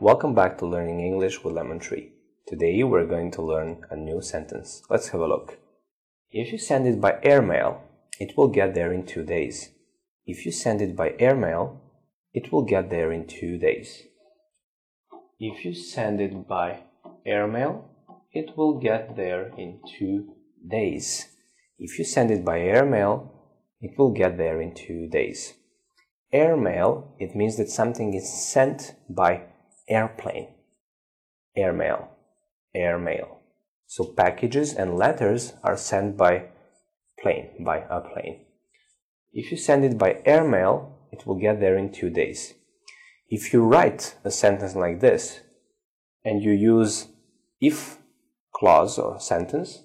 [0.00, 2.12] welcome back to Learning English with Lemon Tree.
[2.46, 4.80] Today we're going to learn a new sentence.
[4.88, 5.58] Let's have a look.
[6.30, 7.82] If you send it by airmail,
[8.18, 9.68] it will get there in two days.
[10.24, 11.78] If you send it by airmail,
[12.32, 14.04] it will get there in two days.
[15.38, 16.78] If you send it by
[17.26, 17.84] airmail,
[18.32, 20.36] it will get there in two
[20.66, 21.26] days.
[21.78, 23.30] If you send it by airmail,
[23.82, 25.52] it will get there in two days.
[26.32, 29.49] Airmail, it means that something is sent by
[29.90, 30.54] airplane.
[31.56, 32.08] Airmail.
[32.74, 33.38] Airmail.
[33.86, 36.44] So packages and letters are sent by
[37.20, 38.46] plane, by a plane.
[39.32, 42.54] If you send it by airmail, it will get there in two days.
[43.28, 45.40] If you write a sentence like this
[46.24, 47.08] and you use
[47.60, 47.98] if
[48.54, 49.82] clause or sentence,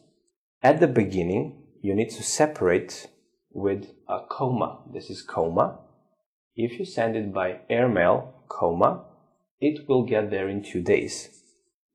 [0.61, 3.07] at the beginning you need to separate
[3.51, 4.81] with a comma.
[4.93, 5.79] This is comma.
[6.55, 9.05] If you send it by airmail, comma,
[9.59, 11.29] it will get there in two days.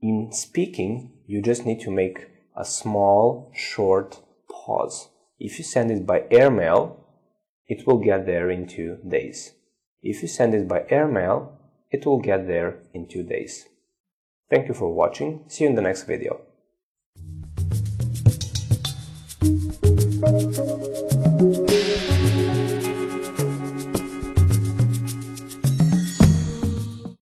[0.01, 5.09] In speaking, you just need to make a small, short pause.
[5.39, 7.07] If you send it by airmail,
[7.67, 9.53] it will get there in two days.
[10.03, 11.59] If you send it by airmail,
[11.91, 13.67] it will get there in two days.
[14.49, 15.45] Thank you for watching.
[15.49, 16.41] See you in the next video.